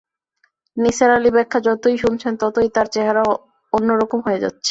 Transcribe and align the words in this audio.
নিসার 0.77 1.09
আলির 1.11 1.33
ব্যাখ্যা 1.33 1.59
যতই 1.67 1.97
শুনছেন 1.97 2.33
ততই 2.41 2.69
তাঁর 2.75 2.87
চেহারা 2.93 3.21
অন্য 3.73 3.89
রকম 4.01 4.19
হয়ে 4.25 4.41
যাচ্ছে। 4.43 4.59